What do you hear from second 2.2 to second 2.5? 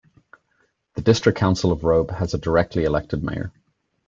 a